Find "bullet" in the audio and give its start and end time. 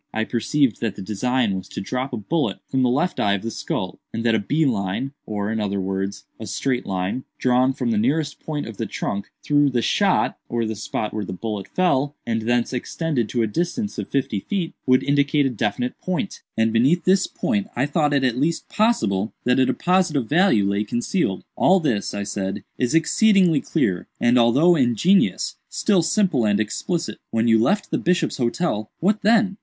2.17-2.57, 11.33-11.67